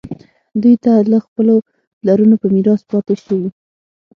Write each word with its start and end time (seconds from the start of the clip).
دوی 0.61 0.75
ته 0.83 0.91
له 1.11 1.17
خپلو 1.25 1.53
پلرونو 1.99 2.35
په 2.41 2.47
میراث 2.55 2.81
پاتې 2.91 3.15
شوي. 3.23 3.49